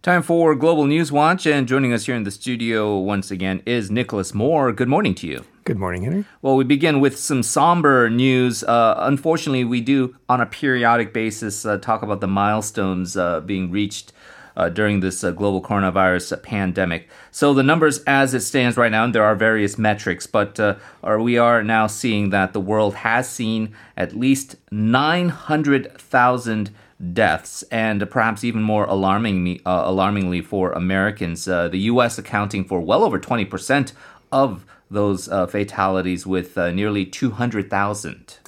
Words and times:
Time 0.00 0.22
for 0.22 0.54
Global 0.54 0.86
News 0.86 1.10
Watch, 1.10 1.44
and 1.44 1.66
joining 1.66 1.92
us 1.92 2.06
here 2.06 2.14
in 2.14 2.22
the 2.22 2.30
studio 2.30 2.96
once 2.98 3.32
again 3.32 3.64
is 3.66 3.90
Nicholas 3.90 4.32
Moore. 4.32 4.70
Good 4.70 4.86
morning 4.86 5.12
to 5.16 5.26
you. 5.26 5.44
Good 5.64 5.76
morning, 5.76 6.04
Henry. 6.04 6.24
Well, 6.40 6.54
we 6.54 6.62
begin 6.62 7.00
with 7.00 7.18
some 7.18 7.42
somber 7.42 8.08
news. 8.08 8.62
Uh, 8.62 8.94
unfortunately, 8.98 9.64
we 9.64 9.80
do 9.80 10.14
on 10.28 10.40
a 10.40 10.46
periodic 10.46 11.12
basis 11.12 11.66
uh, 11.66 11.78
talk 11.78 12.02
about 12.02 12.20
the 12.20 12.28
milestones 12.28 13.16
uh, 13.16 13.40
being 13.40 13.72
reached. 13.72 14.12
Uh, 14.56 14.68
during 14.68 14.98
this 14.98 15.22
uh, 15.22 15.30
global 15.30 15.62
coronavirus 15.62 16.42
pandemic. 16.42 17.08
So, 17.30 17.54
the 17.54 17.62
numbers 17.62 18.00
as 18.08 18.34
it 18.34 18.40
stands 18.40 18.76
right 18.76 18.90
now, 18.90 19.04
and 19.04 19.14
there 19.14 19.22
are 19.22 19.36
various 19.36 19.78
metrics, 19.78 20.26
but 20.26 20.58
uh, 20.58 20.74
are, 21.04 21.20
we 21.20 21.38
are 21.38 21.62
now 21.62 21.86
seeing 21.86 22.30
that 22.30 22.54
the 22.54 22.60
world 22.60 22.96
has 22.96 23.28
seen 23.28 23.72
at 23.96 24.16
least 24.16 24.56
900,000 24.72 26.70
deaths, 27.12 27.62
and 27.70 28.08
perhaps 28.10 28.44
even 28.44 28.62
more 28.62 28.84
alarming, 28.84 29.60
uh, 29.64 29.82
alarmingly 29.84 30.40
for 30.40 30.72
Americans, 30.72 31.46
uh, 31.46 31.68
the 31.68 31.78
U.S. 31.80 32.18
accounting 32.18 32.64
for 32.64 32.80
well 32.80 33.04
over 33.04 33.18
20% 33.18 33.92
of 34.32 34.64
those 34.90 35.28
uh, 35.28 35.46
fatalities 35.46 36.26
with 36.26 36.56
uh, 36.58 36.70
nearly 36.70 37.04
200,000. 37.04 38.38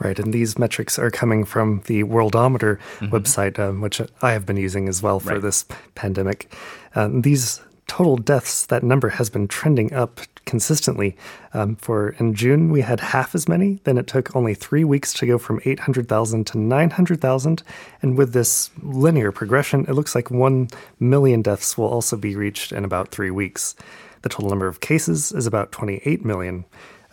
Right, 0.00 0.18
and 0.18 0.34
these 0.34 0.58
metrics 0.58 0.98
are 0.98 1.10
coming 1.10 1.44
from 1.44 1.82
the 1.86 2.02
Worldometer 2.02 2.78
mm-hmm. 2.78 3.14
website, 3.14 3.58
um, 3.58 3.80
which 3.80 4.00
I 4.22 4.32
have 4.32 4.44
been 4.44 4.56
using 4.56 4.88
as 4.88 5.02
well 5.02 5.20
for 5.20 5.34
right. 5.34 5.42
this 5.42 5.64
pandemic. 5.94 6.52
Um, 6.96 7.22
these 7.22 7.60
total 7.86 8.16
deaths, 8.16 8.66
that 8.66 8.82
number 8.82 9.10
has 9.10 9.30
been 9.30 9.46
trending 9.46 9.92
up 9.92 10.20
consistently. 10.44 11.16
Um, 11.52 11.76
for 11.76 12.10
in 12.18 12.34
June, 12.34 12.70
we 12.70 12.80
had 12.80 13.00
half 13.00 13.34
as 13.34 13.48
many. 13.48 13.80
Then 13.84 13.98
it 13.98 14.06
took 14.06 14.34
only 14.34 14.54
three 14.54 14.84
weeks 14.84 15.12
to 15.14 15.26
go 15.26 15.38
from 15.38 15.60
800,000 15.64 16.46
to 16.48 16.58
900,000. 16.58 17.62
And 18.02 18.18
with 18.18 18.32
this 18.32 18.70
linear 18.82 19.32
progression, 19.32 19.84
it 19.88 19.92
looks 19.92 20.14
like 20.14 20.30
1 20.30 20.68
million 21.00 21.42
deaths 21.42 21.78
will 21.78 21.88
also 21.88 22.16
be 22.16 22.36
reached 22.36 22.72
in 22.72 22.84
about 22.84 23.10
three 23.10 23.30
weeks. 23.30 23.74
The 24.22 24.28
total 24.28 24.48
number 24.48 24.66
of 24.66 24.80
cases 24.80 25.32
is 25.32 25.46
about 25.46 25.72
28 25.72 26.24
million. 26.24 26.64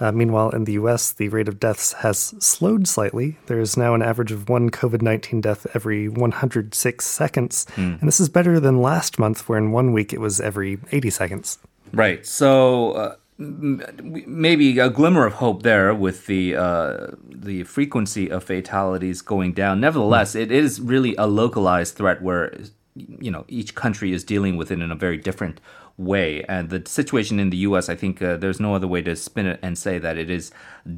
Uh, 0.01 0.11
meanwhile, 0.11 0.49
in 0.49 0.63
the 0.63 0.73
US, 0.73 1.11
the 1.11 1.29
rate 1.29 1.47
of 1.47 1.59
deaths 1.59 1.93
has 1.93 2.33
slowed 2.39 2.87
slightly. 2.87 3.37
There 3.45 3.59
is 3.59 3.77
now 3.77 3.93
an 3.93 4.01
average 4.01 4.31
of 4.31 4.49
one 4.49 4.71
COVID 4.71 5.03
19 5.03 5.41
death 5.41 5.67
every 5.75 6.09
106 6.09 7.05
seconds. 7.05 7.67
Mm. 7.75 7.99
And 7.99 8.07
this 8.07 8.19
is 8.19 8.27
better 8.27 8.59
than 8.59 8.81
last 8.81 9.19
month, 9.19 9.47
where 9.47 9.59
in 9.59 9.71
one 9.71 9.93
week 9.93 10.11
it 10.11 10.19
was 10.19 10.41
every 10.41 10.79
80 10.91 11.11
seconds. 11.11 11.59
Right. 11.93 12.25
So. 12.25 12.93
Uh, 12.93 13.15
maybe 13.41 14.79
a 14.79 14.89
glimmer 14.89 15.25
of 15.25 15.33
hope 15.33 15.63
there 15.63 15.93
with 15.93 16.27
the 16.27 16.55
uh, 16.55 17.07
the 17.23 17.63
frequency 17.63 18.29
of 18.29 18.43
fatalities 18.43 19.21
going 19.21 19.53
down. 19.53 19.79
Nevertheless, 19.79 20.35
mm. 20.35 20.41
it 20.41 20.51
is 20.51 20.79
really 20.79 21.15
a 21.15 21.27
localized 21.27 21.95
threat 21.95 22.21
where 22.21 22.55
you 22.95 23.31
know 23.31 23.45
each 23.47 23.73
country 23.75 24.11
is 24.13 24.23
dealing 24.23 24.57
with 24.57 24.71
it 24.71 24.81
in 24.81 24.91
a 24.91 24.95
very 24.95 25.17
different 25.17 25.59
way. 25.97 26.43
And 26.43 26.69
the 26.69 26.83
situation 26.85 27.39
in 27.39 27.49
the 27.49 27.57
U.S., 27.57 27.89
I 27.89 27.95
think 27.95 28.21
uh, 28.21 28.37
there's 28.37 28.59
no 28.59 28.75
other 28.75 28.87
way 28.87 29.01
to 29.01 29.15
spin 29.15 29.45
it 29.45 29.59
and 29.61 29.77
say 29.77 29.99
that 29.99 30.17
it 30.17 30.29
is 30.29 30.51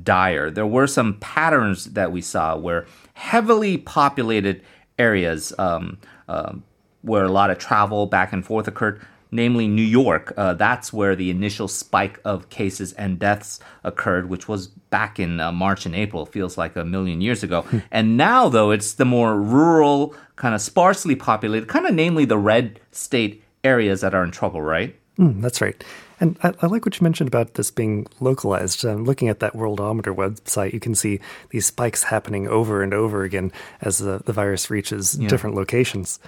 dire. 0.04 0.50
There 0.50 0.68
were 0.68 0.88
some 0.88 1.20
patterns 1.20 1.86
that 1.94 2.12
we 2.12 2.22
saw 2.22 2.56
where 2.58 2.86
heavily 3.14 3.78
populated 3.78 4.64
areas 4.98 5.54
um, 5.58 5.98
uh, 6.28 6.54
where 7.02 7.26
a 7.26 7.32
lot 7.32 7.50
of 7.50 7.58
travel 7.58 8.06
back 8.06 8.34
and 8.34 8.46
forth 8.46 8.68
occurred. 8.68 9.02
Namely, 9.34 9.68
New 9.68 9.82
York. 9.82 10.34
Uh, 10.38 10.54
that's 10.54 10.94
where 10.94 11.16
the 11.16 11.30
initial 11.30 11.68
spike 11.68 12.20
of 12.24 12.50
cases 12.50 12.94
and 12.94 13.20
deaths 13.20 13.60
occurred, 13.84 14.30
which 14.30 14.48
was 14.48 14.68
back 14.68 15.20
in 15.20 15.40
uh, 15.40 15.52
March 15.52 15.86
and 15.86 15.96
April. 15.96 16.26
Feels 16.26 16.58
like 16.58 16.76
a 16.76 16.86
million 16.86 17.20
years 17.20 17.44
ago. 17.44 17.64
Hmm. 17.64 17.80
and 17.92 18.18
now, 18.18 18.50
though, 18.50 18.72
it's 18.72 18.94
the 18.94 19.06
more 19.06 19.40
rural, 19.40 20.16
kind 20.36 20.56
of 20.56 20.62
sparsely 20.62 21.16
populated, 21.16 21.68
kind 21.68 21.86
of 21.86 21.94
namely 21.94 22.26
the 22.26 22.38
red 22.38 22.80
state 22.92 23.44
areas 23.64 24.02
that 24.02 24.14
are 24.14 24.24
in 24.24 24.32
trouble, 24.32 24.62
right? 24.62 24.96
Mm, 25.18 25.42
that's 25.42 25.62
right. 25.62 25.84
And 26.20 26.38
I, 26.42 26.54
I, 26.62 26.68
like 26.68 26.86
what 26.86 27.00
you 27.00 27.04
mentioned 27.04 27.28
about 27.28 27.56
this 27.56 27.70
being 27.70 28.08
localized. 28.20 28.86
Um, 28.86 29.04
looking 29.04 29.28
at 29.28 29.40
that 29.40 29.54
Worldometer 29.54 30.16
website, 30.16 30.74
you 30.74 30.80
can 30.80 30.96
see 30.96 31.20
these 31.50 31.66
spikes 31.66 32.04
happening 32.04 32.48
over 32.48 32.82
and 32.82 32.94
over 32.94 33.24
again 33.24 33.52
as 33.82 34.00
the, 34.00 34.22
the 34.26 34.34
virus 34.34 34.70
reaches 34.70 35.18
yeah. 35.20 35.28
different 35.28 35.56
locations. 35.56 36.20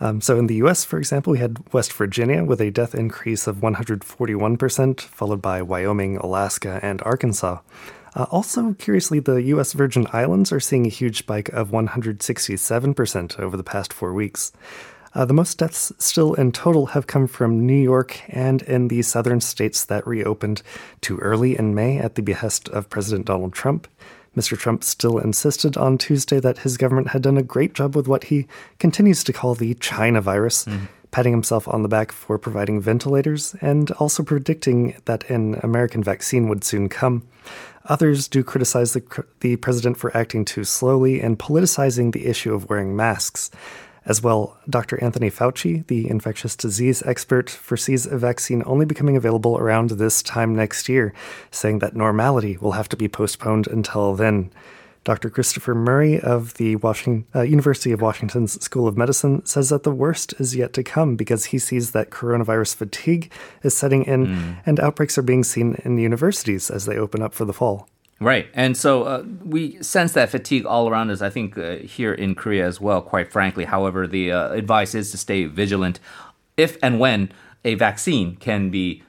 Um, 0.00 0.20
so 0.20 0.38
in 0.38 0.48
the 0.48 0.56
US, 0.56 0.84
for 0.84 0.98
example, 0.98 1.32
we 1.32 1.38
had 1.38 1.58
West 1.72 1.92
Virginia 1.92 2.44
with 2.44 2.60
a 2.60 2.70
death 2.70 2.94
increase 2.94 3.46
of 3.46 3.56
141%, 3.56 5.00
followed 5.00 5.40
by 5.40 5.62
Wyoming, 5.62 6.16
Alaska, 6.16 6.80
and 6.82 7.00
Arkansas. 7.02 7.60
Uh, 8.16 8.26
also, 8.30 8.74
curiously, 8.74 9.18
the 9.18 9.42
US 9.42 9.72
Virgin 9.72 10.06
Islands 10.12 10.52
are 10.52 10.60
seeing 10.60 10.86
a 10.86 10.90
huge 10.90 11.18
spike 11.18 11.48
of 11.50 11.70
167% 11.70 13.40
over 13.40 13.56
the 13.56 13.64
past 13.64 13.92
four 13.92 14.12
weeks. 14.12 14.52
Uh, 15.14 15.24
the 15.24 15.34
most 15.34 15.58
deaths 15.58 15.92
still 15.98 16.34
in 16.34 16.50
total 16.50 16.86
have 16.86 17.06
come 17.06 17.28
from 17.28 17.64
New 17.64 17.80
York 17.80 18.20
and 18.28 18.62
in 18.62 18.88
the 18.88 19.02
southern 19.02 19.40
states 19.40 19.84
that 19.84 20.06
reopened 20.06 20.60
too 21.00 21.18
early 21.18 21.56
in 21.56 21.74
May 21.74 21.98
at 21.98 22.16
the 22.16 22.22
behest 22.22 22.68
of 22.70 22.90
President 22.90 23.26
Donald 23.26 23.52
Trump. 23.52 23.86
Mr. 24.36 24.58
Trump 24.58 24.84
still 24.84 25.18
insisted 25.18 25.76
on 25.76 25.98
Tuesday 25.98 26.40
that 26.40 26.58
his 26.58 26.76
government 26.76 27.08
had 27.08 27.22
done 27.22 27.36
a 27.36 27.42
great 27.42 27.74
job 27.74 27.94
with 27.94 28.08
what 28.08 28.24
he 28.24 28.46
continues 28.78 29.24
to 29.24 29.32
call 29.32 29.54
the 29.54 29.74
China 29.74 30.20
virus, 30.20 30.64
mm. 30.64 30.88
patting 31.10 31.32
himself 31.32 31.68
on 31.68 31.82
the 31.82 31.88
back 31.88 32.12
for 32.12 32.38
providing 32.38 32.80
ventilators 32.80 33.54
and 33.60 33.90
also 33.92 34.22
predicting 34.22 34.96
that 35.04 35.28
an 35.30 35.60
American 35.62 36.02
vaccine 36.02 36.48
would 36.48 36.64
soon 36.64 36.88
come. 36.88 37.26
Others 37.86 38.28
do 38.28 38.42
criticize 38.42 38.94
the, 38.94 39.24
the 39.40 39.56
president 39.56 39.98
for 39.98 40.16
acting 40.16 40.44
too 40.44 40.64
slowly 40.64 41.20
and 41.20 41.38
politicizing 41.38 42.12
the 42.12 42.26
issue 42.26 42.54
of 42.54 42.68
wearing 42.68 42.96
masks. 42.96 43.50
As 44.06 44.22
well, 44.22 44.58
Dr. 44.68 45.02
Anthony 45.02 45.30
Fauci, 45.30 45.86
the 45.86 46.08
infectious 46.08 46.54
disease 46.56 47.02
expert, 47.06 47.48
foresees 47.48 48.04
a 48.06 48.18
vaccine 48.18 48.62
only 48.66 48.84
becoming 48.84 49.16
available 49.16 49.56
around 49.58 49.90
this 49.90 50.22
time 50.22 50.54
next 50.54 50.88
year, 50.88 51.14
saying 51.50 51.78
that 51.78 51.96
normality 51.96 52.58
will 52.58 52.72
have 52.72 52.88
to 52.90 52.96
be 52.96 53.08
postponed 53.08 53.66
until 53.66 54.14
then. 54.14 54.50
Dr. 55.04 55.28
Christopher 55.28 55.74
Murray 55.74 56.18
of 56.18 56.54
the 56.54 56.76
Washington, 56.76 57.26
uh, 57.34 57.42
University 57.42 57.92
of 57.92 58.00
Washington's 58.00 58.60
School 58.62 58.88
of 58.88 58.96
Medicine 58.96 59.44
says 59.44 59.68
that 59.68 59.82
the 59.82 59.94
worst 59.94 60.34
is 60.38 60.56
yet 60.56 60.72
to 60.74 60.82
come 60.82 61.14
because 61.14 61.46
he 61.46 61.58
sees 61.58 61.90
that 61.90 62.10
coronavirus 62.10 62.74
fatigue 62.76 63.30
is 63.62 63.76
setting 63.76 64.04
in 64.04 64.26
mm. 64.26 64.56
and 64.64 64.80
outbreaks 64.80 65.18
are 65.18 65.22
being 65.22 65.44
seen 65.44 65.76
in 65.84 65.98
universities 65.98 66.70
as 66.70 66.86
they 66.86 66.96
open 66.96 67.22
up 67.22 67.34
for 67.34 67.44
the 67.44 67.52
fall. 67.52 67.86
Right. 68.24 68.48
And 68.54 68.74
so 68.74 69.02
uh, 69.02 69.24
we 69.44 69.82
sense 69.82 70.12
that 70.12 70.30
fatigue 70.30 70.64
all 70.64 70.88
around 70.88 71.10
us, 71.10 71.20
I 71.20 71.28
think, 71.28 71.58
uh, 71.58 71.76
here 71.76 72.14
in 72.14 72.34
Korea 72.34 72.66
as 72.66 72.80
well, 72.80 73.02
quite 73.02 73.30
frankly. 73.30 73.66
However, 73.66 74.06
the 74.06 74.32
uh, 74.32 74.52
advice 74.52 74.94
is 74.94 75.10
to 75.10 75.18
stay 75.18 75.44
vigilant 75.44 76.00
if 76.56 76.78
and 76.82 76.98
when 76.98 77.30
a 77.66 77.74
vaccine 77.74 78.36
can 78.36 78.70
be 78.70 79.02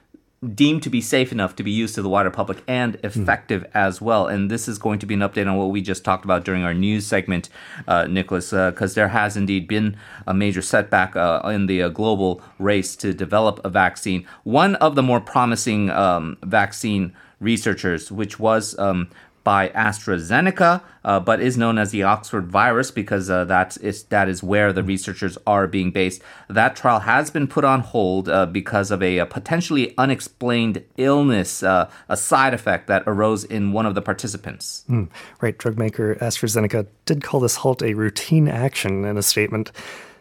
deemed 0.54 0.82
to 0.82 0.90
be 0.90 1.00
safe 1.00 1.32
enough 1.32 1.56
to 1.56 1.62
be 1.62 1.70
used 1.70 1.94
to 1.94 2.02
the 2.02 2.10
wider 2.10 2.30
public 2.30 2.62
and 2.68 2.96
hmm. 2.96 3.06
effective 3.06 3.62
mm. 3.62 3.70
as 3.72 4.02
well. 4.02 4.26
And 4.26 4.50
this 4.50 4.68
is 4.68 4.78
going 4.78 4.98
to 4.98 5.06
be 5.06 5.14
an 5.14 5.20
update 5.20 5.50
on 5.50 5.56
what 5.56 5.70
we 5.70 5.80
just 5.80 6.04
talked 6.04 6.26
about 6.26 6.44
during 6.44 6.62
our 6.62 6.74
news 6.74 7.06
segment, 7.06 7.48
uh, 7.88 8.06
Nicholas, 8.06 8.50
because 8.50 8.92
uh, 8.92 8.94
there 8.94 9.08
has 9.08 9.34
indeed 9.34 9.66
been 9.66 9.96
a 10.26 10.34
major 10.34 10.60
setback 10.60 11.16
uh, 11.16 11.40
in 11.46 11.66
the 11.66 11.84
uh, 11.84 11.88
global 11.88 12.42
race 12.58 12.94
to 12.96 13.14
develop 13.14 13.60
a 13.64 13.70
vaccine. 13.70 14.26
One 14.44 14.74
of 14.76 14.94
the 14.94 15.02
more 15.02 15.20
promising 15.20 15.88
um, 15.88 16.36
vaccine 16.42 17.14
researchers, 17.40 18.10
which 18.10 18.38
was 18.38 18.78
um, 18.78 19.08
by 19.46 19.68
AstraZeneca, 19.68 20.82
uh, 21.04 21.20
but 21.20 21.40
is 21.40 21.56
known 21.56 21.78
as 21.78 21.92
the 21.92 22.02
Oxford 22.02 22.48
virus 22.48 22.90
because 22.90 23.30
uh, 23.30 23.44
that 23.44 23.78
is 23.80 24.02
that 24.04 24.28
is 24.28 24.42
where 24.42 24.72
the 24.72 24.82
researchers 24.82 25.38
are 25.46 25.68
being 25.68 25.92
based. 25.92 26.20
That 26.48 26.74
trial 26.74 26.98
has 26.98 27.30
been 27.30 27.46
put 27.46 27.64
on 27.64 27.78
hold 27.82 28.28
uh, 28.28 28.46
because 28.46 28.90
of 28.90 29.04
a, 29.04 29.18
a, 29.18 29.24
potentially 29.24 29.94
unexplained 29.96 30.82
illness, 30.96 31.62
uh, 31.62 31.88
a 32.08 32.16
side 32.16 32.54
effect 32.54 32.88
that 32.88 33.04
arose 33.06 33.44
in 33.44 33.70
one 33.70 33.86
of 33.86 33.94
the 33.94 34.02
participants. 34.02 34.84
Mm, 34.90 35.08
right, 35.40 35.56
drug 35.56 35.78
maker 35.78 36.16
AstraZeneca 36.16 36.88
did 37.04 37.22
call 37.22 37.38
this 37.38 37.54
halt 37.54 37.84
a 37.84 37.94
routine 37.94 38.48
action 38.48 39.04
in 39.04 39.16
a 39.16 39.22
statement, 39.22 39.70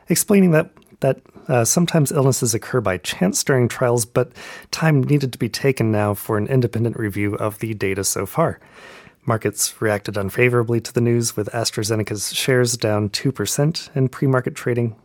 explaining 0.07 0.51
that 0.51 0.69
that 0.99 1.21
uh, 1.47 1.63
sometimes 1.63 2.11
illnesses 2.11 2.53
occur 2.53 2.81
by 2.81 2.97
chance 2.97 3.43
during 3.43 3.67
trials, 3.67 4.05
but 4.05 4.31
time 4.71 5.03
needed 5.03 5.31
to 5.33 5.37
be 5.37 5.49
taken 5.49 5.91
now 5.91 6.13
for 6.13 6.37
an 6.37 6.47
independent 6.47 6.97
review 6.97 7.35
of 7.35 7.59
the 7.59 7.73
data 7.73 8.03
so 8.03 8.25
far. 8.25 8.59
Markets 9.25 9.81
reacted 9.81 10.17
unfavorably 10.17 10.79
to 10.81 10.93
the 10.93 11.01
news, 11.01 11.35
with 11.35 11.49
AstraZeneca's 11.49 12.33
shares 12.33 12.77
down 12.77 13.09
2% 13.09 13.95
in 13.95 14.09
pre 14.09 14.27
market 14.27 14.55
trading. 14.55 14.95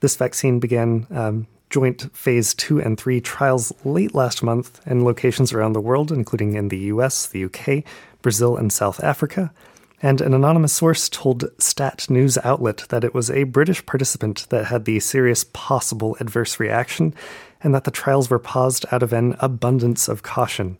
This 0.00 0.16
vaccine 0.16 0.58
began 0.58 1.06
um, 1.10 1.46
joint 1.68 2.14
phase 2.16 2.52
2 2.54 2.80
and 2.80 2.98
3 2.98 3.20
trials 3.20 3.72
late 3.84 4.14
last 4.14 4.42
month 4.42 4.80
in 4.86 5.04
locations 5.04 5.52
around 5.52 5.72
the 5.72 5.80
world, 5.80 6.10
including 6.10 6.54
in 6.54 6.68
the 6.68 6.78
US, 6.78 7.26
the 7.26 7.44
UK, 7.44 7.84
Brazil, 8.22 8.56
and 8.56 8.72
South 8.72 9.02
Africa. 9.04 9.52
And 10.02 10.20
an 10.20 10.32
anonymous 10.32 10.72
source 10.72 11.08
told 11.08 11.44
Stat 11.58 12.08
News 12.08 12.38
outlet 12.42 12.86
that 12.88 13.04
it 13.04 13.14
was 13.14 13.30
a 13.30 13.44
British 13.44 13.84
participant 13.84 14.46
that 14.48 14.66
had 14.66 14.86
the 14.86 14.98
serious 15.00 15.44
possible 15.52 16.16
adverse 16.20 16.58
reaction, 16.58 17.14
and 17.62 17.74
that 17.74 17.84
the 17.84 17.90
trials 17.90 18.30
were 18.30 18.38
paused 18.38 18.86
out 18.92 19.02
of 19.02 19.12
an 19.12 19.36
abundance 19.40 20.08
of 20.08 20.22
caution. 20.22 20.78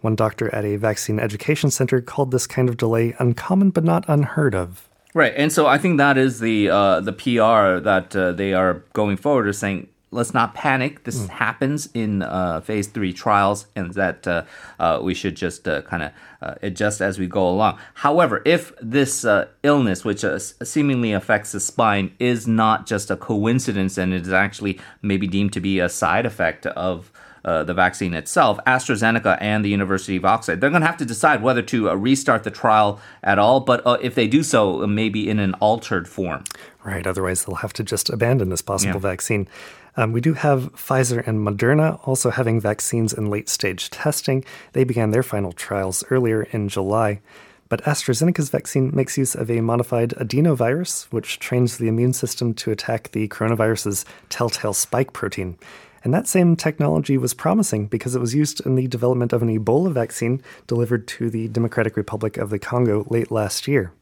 One 0.00 0.16
doctor 0.16 0.52
at 0.54 0.64
a 0.64 0.76
vaccine 0.76 1.20
education 1.20 1.70
center 1.70 2.00
called 2.00 2.30
this 2.30 2.46
kind 2.46 2.68
of 2.68 2.76
delay 2.76 3.14
uncommon 3.18 3.70
but 3.70 3.84
not 3.84 4.08
unheard 4.08 4.54
of. 4.54 4.88
Right, 5.14 5.34
and 5.36 5.52
so 5.52 5.66
I 5.66 5.76
think 5.76 5.98
that 5.98 6.16
is 6.16 6.40
the 6.40 6.70
uh, 6.70 7.00
the 7.00 7.12
PR 7.12 7.84
that 7.84 8.16
uh, 8.16 8.32
they 8.32 8.54
are 8.54 8.82
going 8.94 9.18
forward 9.18 9.46
is 9.46 9.58
saying 9.58 9.88
let's 10.12 10.32
not 10.32 10.54
panic. 10.54 11.04
This 11.04 11.20
mm. 11.20 11.28
happens 11.28 11.88
in 11.94 12.22
uh, 12.22 12.60
phase 12.60 12.86
three 12.86 13.12
trials, 13.12 13.66
and 13.74 13.92
that 13.94 14.26
uh, 14.26 14.44
uh, 14.78 15.00
we 15.02 15.14
should 15.14 15.36
just 15.36 15.66
uh, 15.66 15.82
kind 15.82 16.04
of 16.04 16.12
uh, 16.40 16.54
adjust 16.62 17.00
as 17.00 17.18
we 17.18 17.26
go 17.26 17.48
along. 17.48 17.78
However, 17.94 18.42
if 18.44 18.72
this 18.80 19.24
uh, 19.24 19.48
illness, 19.62 20.04
which 20.04 20.24
seemingly 20.62 21.12
affects 21.12 21.52
the 21.52 21.60
spine, 21.60 22.14
is 22.18 22.46
not 22.46 22.86
just 22.86 23.10
a 23.10 23.16
coincidence 23.16 23.98
and 23.98 24.12
it 24.12 24.22
is 24.22 24.32
actually 24.32 24.78
maybe 25.00 25.26
deemed 25.26 25.52
to 25.54 25.60
be 25.60 25.80
a 25.80 25.88
side 25.88 26.26
effect 26.26 26.66
of 26.66 27.10
uh, 27.44 27.64
the 27.64 27.74
vaccine 27.74 28.14
itself, 28.14 28.58
AstraZeneca 28.66 29.36
and 29.40 29.64
the 29.64 29.68
University 29.68 30.16
of 30.16 30.24
Oxford, 30.24 30.60
they're 30.60 30.70
going 30.70 30.82
to 30.82 30.86
have 30.86 30.96
to 30.98 31.04
decide 31.04 31.42
whether 31.42 31.62
to 31.62 31.90
uh, 31.90 31.94
restart 31.94 32.44
the 32.44 32.50
trial 32.50 33.00
at 33.22 33.38
all. 33.38 33.60
But 33.60 33.84
uh, 33.84 33.98
if 34.00 34.14
they 34.14 34.28
do 34.28 34.42
so, 34.42 34.86
maybe 34.86 35.28
in 35.28 35.38
an 35.38 35.54
altered 35.54 36.06
form. 36.08 36.44
Right. 36.84 37.06
Otherwise, 37.06 37.44
they'll 37.44 37.56
have 37.56 37.72
to 37.74 37.84
just 37.84 38.10
abandon 38.10 38.48
this 38.50 38.62
possible 38.62 38.94
yeah. 38.94 39.10
vaccine. 39.10 39.48
Um, 39.96 40.12
we 40.12 40.20
do 40.20 40.34
have 40.34 40.72
Pfizer 40.72 41.26
and 41.26 41.46
Moderna 41.46 42.00
also 42.06 42.30
having 42.30 42.60
vaccines 42.60 43.12
in 43.12 43.30
late 43.30 43.48
stage 43.48 43.90
testing. 43.90 44.44
They 44.72 44.84
began 44.84 45.10
their 45.10 45.22
final 45.22 45.52
trials 45.52 46.02
earlier 46.10 46.44
in 46.44 46.68
July. 46.68 47.20
But 47.68 47.82
AstraZeneca's 47.84 48.50
vaccine 48.50 48.90
makes 48.94 49.16
use 49.16 49.34
of 49.34 49.50
a 49.50 49.62
modified 49.62 50.10
adenovirus, 50.10 51.04
which 51.04 51.38
trains 51.38 51.78
the 51.78 51.88
immune 51.88 52.12
system 52.12 52.52
to 52.54 52.70
attack 52.70 53.12
the 53.12 53.28
coronavirus's 53.28 54.04
telltale 54.28 54.74
spike 54.74 55.12
protein. 55.12 55.56
And 56.04 56.12
that 56.12 56.26
same 56.26 56.56
technology 56.56 57.16
was 57.16 57.32
promising 57.32 57.86
because 57.86 58.14
it 58.14 58.20
was 58.20 58.34
used 58.34 58.64
in 58.66 58.74
the 58.74 58.88
development 58.88 59.32
of 59.32 59.40
an 59.40 59.48
Ebola 59.48 59.92
vaccine 59.92 60.42
delivered 60.66 61.06
to 61.08 61.30
the 61.30 61.48
Democratic 61.48 61.96
Republic 61.96 62.36
of 62.36 62.50
the 62.50 62.58
Congo 62.58 63.06
late 63.08 63.30
last 63.30 63.68
year. 63.68 63.92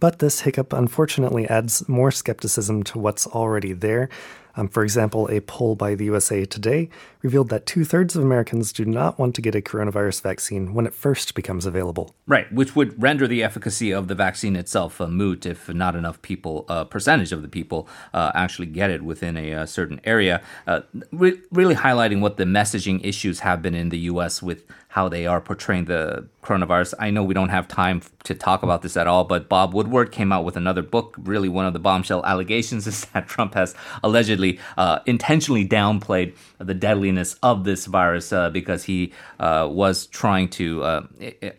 But 0.00 0.20
this 0.20 0.40
hiccup 0.40 0.72
unfortunately 0.72 1.46
adds 1.48 1.86
more 1.88 2.10
skepticism 2.10 2.82
to 2.84 2.98
what's 2.98 3.26
already 3.26 3.72
there. 3.72 4.08
Um, 4.54 4.68
for 4.68 4.82
example, 4.82 5.28
a 5.30 5.40
poll 5.40 5.74
by 5.74 5.94
the 5.94 6.04
USA 6.06 6.44
Today 6.44 6.88
revealed 7.22 7.48
that 7.50 7.66
two 7.66 7.84
thirds 7.84 8.16
of 8.16 8.22
Americans 8.22 8.72
do 8.72 8.84
not 8.84 9.18
want 9.18 9.34
to 9.34 9.42
get 9.42 9.54
a 9.54 9.60
coronavirus 9.60 10.22
vaccine 10.22 10.74
when 10.74 10.86
it 10.86 10.94
first 10.94 11.34
becomes 11.34 11.66
available. 11.66 12.14
Right, 12.26 12.52
which 12.52 12.74
would 12.74 13.00
render 13.00 13.26
the 13.26 13.42
efficacy 13.42 13.92
of 13.92 14.08
the 14.08 14.14
vaccine 14.14 14.56
itself 14.56 15.00
a 15.00 15.06
moot 15.06 15.46
if 15.46 15.68
not 15.68 15.94
enough 15.94 16.20
people, 16.22 16.64
a 16.68 16.72
uh, 16.72 16.84
percentage 16.84 17.32
of 17.32 17.42
the 17.42 17.48
people, 17.48 17.88
uh, 18.12 18.32
actually 18.34 18.66
get 18.66 18.90
it 18.90 19.02
within 19.02 19.36
a, 19.36 19.54
uh, 19.54 19.66
certain 19.66 20.00
area. 20.04 20.42
Uh, 20.66 20.80
re- 21.12 21.40
really 21.50 21.74
highlighting 21.74 22.20
what 22.20 22.36
the 22.36 22.44
messaging 22.44 23.00
issues 23.04 23.40
have 23.40 23.62
been 23.62 23.74
in 23.74 23.88
the 23.88 23.98
US 23.98 24.42
with 24.42 24.64
how 24.88 25.08
they 25.08 25.26
are 25.26 25.40
portraying 25.40 25.86
the 25.86 26.28
coronavirus. 26.42 26.92
I 26.98 27.10
know 27.10 27.24
we 27.24 27.34
don't 27.34 27.48
have 27.48 27.66
time 27.66 28.02
to 28.24 28.34
talk 28.34 28.62
about 28.62 28.82
this 28.82 28.96
at 28.96 29.06
all, 29.06 29.24
but 29.24 29.48
Bob 29.48 29.72
Woodward 29.72 30.12
came 30.12 30.32
out 30.32 30.44
with 30.44 30.56
another 30.56 30.82
book. 30.82 31.16
Really, 31.18 31.48
one 31.48 31.64
of 31.64 31.72
the 31.72 31.78
bombshell 31.78 32.24
allegations 32.26 32.86
is 32.92 33.06
that 33.06 33.26
Trump 33.26 33.54
has 33.54 33.74
allegedly 34.02 34.41
uh, 34.76 35.00
intentionally 35.06 35.66
downplayed 35.66 36.34
the 36.58 36.74
deadliness 36.74 37.36
of 37.42 37.64
this 37.64 37.86
virus 37.86 38.32
uh, 38.32 38.50
because 38.50 38.84
he 38.84 39.12
uh, 39.40 39.68
was 39.70 40.06
trying 40.06 40.48
to, 40.48 40.82
uh, 40.82 41.02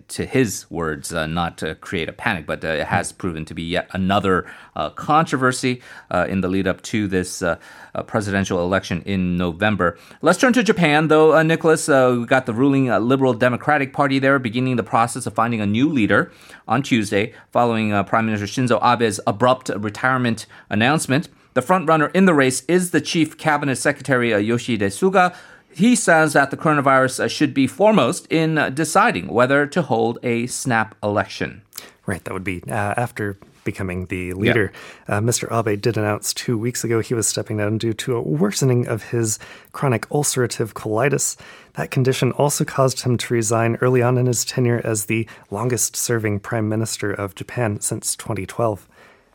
to 0.07 0.25
his 0.25 0.69
words, 0.69 1.13
uh, 1.13 1.27
not 1.27 1.57
to 1.57 1.75
create 1.75 2.09
a 2.09 2.13
panic, 2.13 2.45
but 2.45 2.63
it 2.63 2.87
has 2.87 3.11
proven 3.11 3.45
to 3.45 3.53
be 3.53 3.63
yet 3.63 3.87
another 3.91 4.45
controversy 4.95 5.81
in 6.27 6.41
the 6.41 6.47
lead 6.47 6.67
up 6.67 6.81
to 6.81 7.07
this 7.07 7.43
presidential 8.07 8.59
election 8.59 9.01
in 9.05 9.37
November. 9.37 9.97
Let's 10.21 10.39
turn 10.39 10.53
to 10.53 10.63
Japan, 10.63 11.07
though, 11.07 11.41
Nicholas. 11.43 11.87
we 11.87 12.25
got 12.25 12.45
the 12.45 12.53
ruling 12.53 12.87
Liberal 12.87 13.33
Democratic 13.33 13.93
Party 13.93 14.19
there 14.19 14.39
beginning 14.39 14.75
the 14.75 14.83
process 14.83 15.25
of 15.25 15.33
finding 15.33 15.61
a 15.61 15.65
new 15.65 15.89
leader 15.89 16.31
on 16.67 16.81
Tuesday 16.81 17.33
following 17.51 17.91
Prime 18.05 18.25
Minister 18.25 18.47
Shinzo 18.47 18.79
Abe's 18.81 19.19
abrupt 19.27 19.69
retirement 19.69 20.45
announcement. 20.69 21.29
The 21.53 21.61
frontrunner 21.61 22.09
in 22.15 22.25
the 22.25 22.33
race 22.33 22.63
is 22.67 22.91
the 22.91 23.01
Chief 23.01 23.37
Cabinet 23.37 23.75
Secretary 23.75 24.33
uh, 24.33 24.39
Yoshihide 24.39 24.79
Suga. 24.79 25.35
He 25.71 25.95
says 25.95 26.33
that 26.33 26.51
the 26.51 26.57
coronavirus 26.57 27.25
uh, 27.25 27.27
should 27.27 27.53
be 27.53 27.67
foremost 27.67 28.25
in 28.31 28.57
uh, 28.57 28.69
deciding 28.69 29.27
whether 29.27 29.67
to 29.67 29.81
hold 29.83 30.17
a 30.23 30.47
snap 30.47 30.95
election. 31.03 31.61
Right, 32.05 32.23
that 32.23 32.33
would 32.33 32.43
be 32.43 32.63
uh, 32.67 32.95
after 32.97 33.37
becoming 33.63 34.07
the 34.07 34.33
leader. 34.33 34.73
Yeah. 35.07 35.17
Uh, 35.17 35.21
Mr. 35.21 35.47
Abe 35.51 35.79
did 35.79 35.95
announce 35.95 36.33
two 36.33 36.57
weeks 36.57 36.83
ago 36.83 36.99
he 36.99 37.13
was 37.13 37.27
stepping 37.27 37.57
down 37.57 37.77
due 37.77 37.93
to 37.93 38.15
a 38.15 38.21
worsening 38.21 38.87
of 38.87 39.03
his 39.03 39.39
chronic 39.71 40.07
ulcerative 40.09 40.73
colitis. 40.73 41.37
That 41.73 41.91
condition 41.91 42.31
also 42.33 42.65
caused 42.65 43.01
him 43.01 43.17
to 43.17 43.33
resign 43.33 43.77
early 43.79 44.01
on 44.01 44.17
in 44.17 44.25
his 44.25 44.43
tenure 44.43 44.81
as 44.83 45.05
the 45.05 45.27
longest 45.49 45.95
serving 45.95 46.41
prime 46.41 46.67
minister 46.67 47.11
of 47.13 47.35
Japan 47.35 47.79
since 47.79 48.15
2012. 48.15 48.87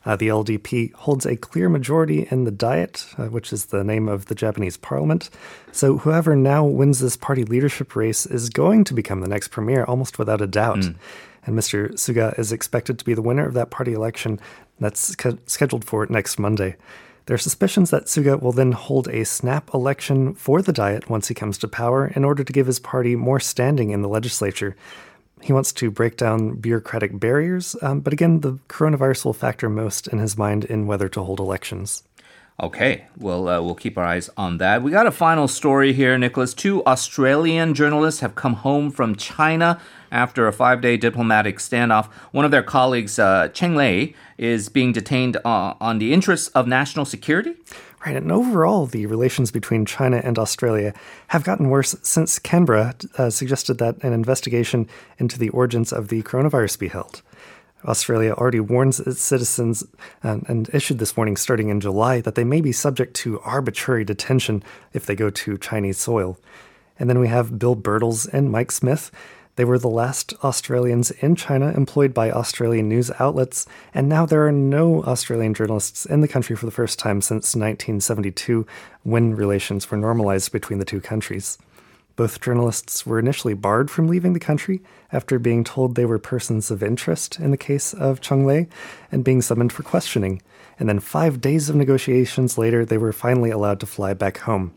Uh, 0.04 0.16
the 0.16 0.28
LDP 0.28 0.92
holds 0.94 1.26
a 1.26 1.36
clear 1.36 1.68
majority 1.68 2.26
in 2.30 2.44
the 2.44 2.50
Diet, 2.50 3.06
uh, 3.18 3.26
which 3.26 3.52
is 3.52 3.66
the 3.66 3.84
name 3.84 4.08
of 4.08 4.26
the 4.26 4.34
Japanese 4.34 4.76
parliament. 4.76 5.30
So 5.72 5.98
whoever 5.98 6.36
now 6.36 6.64
wins 6.64 7.00
this 7.00 7.16
party 7.16 7.44
leadership 7.44 7.94
race 7.96 8.24
is 8.24 8.48
going 8.48 8.84
to 8.84 8.94
become 8.94 9.20
the 9.20 9.28
next 9.28 9.48
premier, 9.48 9.84
almost 9.84 10.18
without 10.18 10.40
a 10.40 10.46
doubt. 10.46 10.78
Mm. 10.78 10.96
And 11.44 11.58
Mr. 11.58 11.92
Suga 11.92 12.38
is 12.38 12.52
expected 12.52 12.98
to 12.98 13.04
be 13.04 13.14
the 13.14 13.22
winner 13.22 13.46
of 13.46 13.54
that 13.54 13.70
party 13.70 13.92
election 13.92 14.38
that's 14.80 15.16
scheduled 15.46 15.84
for 15.84 16.06
next 16.08 16.38
Monday. 16.38 16.76
There 17.26 17.34
are 17.34 17.38
suspicions 17.38 17.90
that 17.90 18.06
Suga 18.06 18.40
will 18.40 18.52
then 18.52 18.72
hold 18.72 19.06
a 19.08 19.24
snap 19.24 19.74
election 19.74 20.32
for 20.32 20.62
the 20.62 20.72
Diet 20.72 21.10
once 21.10 21.28
he 21.28 21.34
comes 21.34 21.58
to 21.58 21.68
power 21.68 22.06
in 22.06 22.24
order 22.24 22.42
to 22.42 22.52
give 22.54 22.66
his 22.66 22.78
party 22.78 23.16
more 23.16 23.38
standing 23.38 23.90
in 23.90 24.00
the 24.00 24.08
legislature. 24.08 24.76
He 25.42 25.52
wants 25.52 25.72
to 25.74 25.90
break 25.90 26.16
down 26.16 26.56
bureaucratic 26.56 27.18
barriers, 27.18 27.76
um, 27.82 28.00
but 28.00 28.12
again, 28.12 28.40
the 28.40 28.58
coronavirus 28.68 29.24
will 29.24 29.32
factor 29.32 29.68
most 29.68 30.06
in 30.08 30.18
his 30.18 30.36
mind 30.36 30.64
in 30.64 30.86
whether 30.86 31.08
to 31.10 31.22
hold 31.22 31.40
elections. 31.40 32.02
Okay, 32.60 33.04
well, 33.16 33.48
uh, 33.48 33.62
we'll 33.62 33.76
keep 33.76 33.96
our 33.96 34.04
eyes 34.04 34.28
on 34.36 34.58
that. 34.58 34.82
We 34.82 34.90
got 34.90 35.06
a 35.06 35.12
final 35.12 35.46
story 35.46 35.92
here, 35.92 36.18
Nicholas. 36.18 36.54
Two 36.54 36.84
Australian 36.86 37.72
journalists 37.72 38.20
have 38.20 38.34
come 38.34 38.54
home 38.54 38.90
from 38.90 39.14
China 39.14 39.80
after 40.10 40.48
a 40.48 40.52
five 40.52 40.80
day 40.80 40.96
diplomatic 40.96 41.58
standoff. 41.58 42.06
One 42.32 42.44
of 42.44 42.50
their 42.50 42.64
colleagues, 42.64 43.16
uh, 43.16 43.46
Cheng 43.48 43.76
Lei, 43.76 44.14
is 44.38 44.68
being 44.68 44.92
detained 44.92 45.36
uh, 45.44 45.74
on 45.80 45.98
the 45.98 46.12
interests 46.12 46.48
of 46.48 46.66
national 46.66 47.04
security. 47.04 47.54
Right, 48.06 48.14
and 48.14 48.30
overall, 48.30 48.86
the 48.86 49.06
relations 49.06 49.50
between 49.50 49.84
China 49.84 50.20
and 50.22 50.38
Australia 50.38 50.94
have 51.28 51.42
gotten 51.42 51.68
worse 51.68 51.96
since 52.02 52.38
Canberra 52.38 52.94
uh, 53.16 53.28
suggested 53.28 53.78
that 53.78 54.02
an 54.04 54.12
investigation 54.12 54.88
into 55.18 55.36
the 55.36 55.48
origins 55.48 55.92
of 55.92 56.08
the 56.08 56.22
coronavirus 56.22 56.78
be 56.78 56.88
held. 56.88 57.22
Australia 57.84 58.32
already 58.32 58.60
warns 58.60 59.00
its 59.00 59.20
citizens 59.20 59.84
and, 60.22 60.44
and, 60.48 60.68
issued 60.72 60.98
this 60.98 61.16
warning 61.16 61.36
starting 61.36 61.68
in 61.68 61.80
July 61.80 62.20
that 62.20 62.34
they 62.34 62.44
may 62.44 62.60
be 62.60 62.72
subject 62.72 63.14
to 63.14 63.40
arbitrary 63.40 64.04
detention 64.04 64.62
if 64.92 65.06
they 65.06 65.14
go 65.14 65.30
to 65.30 65.58
Chinese 65.58 65.98
soil. 65.98 66.38
And 66.98 67.08
then 67.08 67.20
we 67.20 67.28
have 67.28 67.58
Bill 67.58 67.76
Birtles 67.76 68.28
and 68.32 68.50
Mike 68.50 68.72
Smith. 68.72 69.12
They 69.58 69.64
were 69.64 69.80
the 69.80 69.88
last 69.88 70.34
Australians 70.44 71.10
in 71.10 71.34
China 71.34 71.72
employed 71.76 72.14
by 72.14 72.30
Australian 72.30 72.88
news 72.88 73.10
outlets, 73.18 73.66
and 73.92 74.08
now 74.08 74.24
there 74.24 74.46
are 74.46 74.52
no 74.52 75.02
Australian 75.02 75.52
journalists 75.52 76.06
in 76.06 76.20
the 76.20 76.28
country 76.28 76.54
for 76.54 76.64
the 76.64 76.70
first 76.70 76.96
time 76.96 77.20
since 77.20 77.56
1972, 77.56 78.64
when 79.02 79.34
relations 79.34 79.90
were 79.90 79.98
normalized 79.98 80.52
between 80.52 80.78
the 80.78 80.84
two 80.84 81.00
countries. 81.00 81.58
Both 82.14 82.40
journalists 82.40 83.04
were 83.04 83.18
initially 83.18 83.54
barred 83.54 83.90
from 83.90 84.06
leaving 84.06 84.32
the 84.32 84.38
country 84.38 84.80
after 85.10 85.40
being 85.40 85.64
told 85.64 85.96
they 85.96 86.06
were 86.06 86.20
persons 86.20 86.70
of 86.70 86.80
interest 86.80 87.40
in 87.40 87.50
the 87.50 87.56
case 87.56 87.92
of 87.92 88.20
Cheng 88.20 88.46
Lei 88.46 88.68
and 89.10 89.24
being 89.24 89.42
summoned 89.42 89.72
for 89.72 89.82
questioning. 89.82 90.40
And 90.78 90.88
then 90.88 91.00
five 91.00 91.40
days 91.40 91.68
of 91.68 91.74
negotiations 91.74 92.58
later, 92.58 92.84
they 92.84 92.96
were 92.96 93.12
finally 93.12 93.50
allowed 93.50 93.80
to 93.80 93.86
fly 93.86 94.14
back 94.14 94.38
home. 94.38 94.72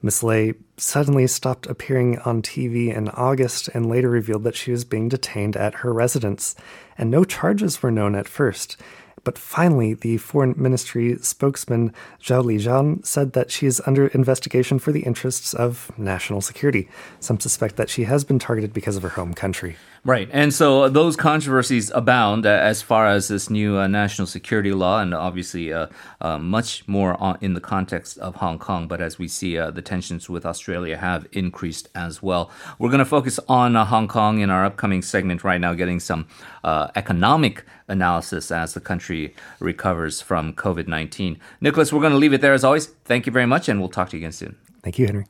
Miss 0.00 0.22
Lei 0.22 0.54
suddenly 0.76 1.26
stopped 1.26 1.66
appearing 1.66 2.18
on 2.20 2.40
TV 2.40 2.94
in 2.94 3.08
August 3.08 3.68
and 3.74 3.88
later 3.88 4.08
revealed 4.08 4.44
that 4.44 4.54
she 4.54 4.70
was 4.70 4.84
being 4.84 5.08
detained 5.08 5.56
at 5.56 5.74
her 5.76 5.92
residence, 5.92 6.54
and 6.96 7.10
no 7.10 7.24
charges 7.24 7.82
were 7.82 7.90
known 7.90 8.14
at 8.14 8.28
first. 8.28 8.76
But 9.24 9.36
finally, 9.36 9.94
the 9.94 10.16
foreign 10.18 10.54
ministry 10.56 11.16
spokesman 11.20 11.92
Zhao 12.22 12.44
Lijian 12.44 13.04
said 13.04 13.32
that 13.32 13.50
she 13.50 13.66
is 13.66 13.82
under 13.86 14.06
investigation 14.06 14.78
for 14.78 14.92
the 14.92 15.02
interests 15.02 15.52
of 15.52 15.90
national 15.98 16.40
security. 16.40 16.88
Some 17.18 17.40
suspect 17.40 17.76
that 17.76 17.90
she 17.90 18.04
has 18.04 18.24
been 18.24 18.38
targeted 18.38 18.72
because 18.72 18.96
of 18.96 19.02
her 19.02 19.08
home 19.10 19.34
country. 19.34 19.76
Right. 20.04 20.28
And 20.32 20.54
so 20.54 20.88
those 20.88 21.16
controversies 21.16 21.90
abound 21.90 22.46
uh, 22.46 22.50
as 22.50 22.82
far 22.82 23.06
as 23.06 23.28
this 23.28 23.50
new 23.50 23.78
uh, 23.78 23.86
national 23.86 24.26
security 24.26 24.72
law, 24.72 25.00
and 25.00 25.14
obviously 25.14 25.72
uh, 25.72 25.88
uh 26.20 26.38
much 26.38 26.86
more 26.86 27.20
on, 27.20 27.38
in 27.40 27.54
the 27.54 27.60
context 27.60 28.18
of 28.18 28.36
Hong 28.36 28.58
Kong. 28.58 28.88
But 28.88 29.00
as 29.00 29.18
we 29.18 29.28
see, 29.28 29.58
uh, 29.58 29.70
the 29.70 29.82
tensions 29.82 30.28
with 30.28 30.46
Australia 30.46 30.96
have 30.96 31.26
increased 31.32 31.88
as 31.94 32.22
well. 32.22 32.50
We're 32.78 32.90
going 32.90 32.98
to 33.00 33.04
focus 33.04 33.40
on 33.48 33.76
uh, 33.76 33.84
Hong 33.84 34.08
Kong 34.08 34.40
in 34.40 34.50
our 34.50 34.64
upcoming 34.64 35.02
segment 35.02 35.44
right 35.44 35.60
now, 35.60 35.74
getting 35.74 36.00
some 36.00 36.26
economic 36.64 37.64
analysis 37.88 38.50
as 38.50 38.74
the 38.74 38.80
country 38.80 39.34
recovers 39.58 40.20
from 40.20 40.52
COVID 40.52 40.86
19. 40.86 41.38
Nicholas, 41.60 41.92
we're 41.92 42.00
going 42.00 42.12
to 42.12 42.18
leave 42.18 42.32
it 42.32 42.40
there 42.40 42.54
as 42.54 42.64
always. 42.64 42.86
Thank 43.04 43.26
you 43.26 43.32
very 43.32 43.46
much, 43.46 43.68
and 43.68 43.80
we'll 43.80 43.88
talk 43.88 44.10
to 44.10 44.16
you 44.16 44.20
again 44.20 44.32
soon. 44.32 44.56
Thank 44.82 44.98
you, 44.98 45.06
Henry. 45.06 45.26